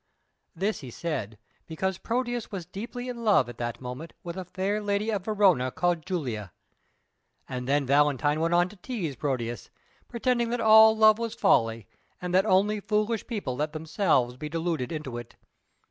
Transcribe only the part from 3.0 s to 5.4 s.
in love at that moment with a fair lady of